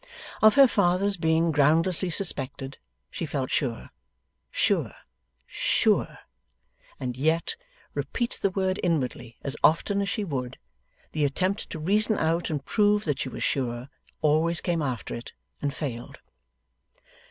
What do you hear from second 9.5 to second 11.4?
often as she would, the